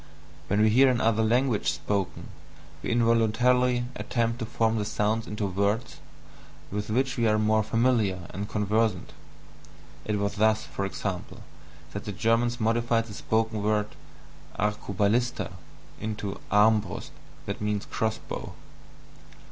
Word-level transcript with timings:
When 0.47 0.61
we 0.61 0.69
hear 0.71 0.89
another 0.89 1.21
language 1.21 1.71
spoken, 1.71 2.29
we 2.81 2.89
involuntarily 2.89 3.85
attempt 3.95 4.39
to 4.39 4.47
form 4.47 4.79
the 4.79 4.83
sounds 4.83 5.27
into 5.27 5.45
words 5.45 5.97
with 6.71 6.89
which 6.89 7.17
we 7.17 7.27
are 7.27 7.37
more 7.37 7.61
familiar 7.61 8.25
and 8.31 8.49
conversant 8.49 9.13
it 10.03 10.17
was 10.17 10.37
thus, 10.37 10.63
for 10.63 10.85
example, 10.85 11.43
that 11.91 12.05
the 12.05 12.11
Germans 12.11 12.59
modified 12.59 13.05
the 13.05 13.13
spoken 13.13 13.61
word 13.61 13.89
ARCUBALISTA 14.57 15.51
into 15.99 16.39
ARMBRUST 16.49 17.11
(cross 17.91 18.17
bow). 18.27 18.53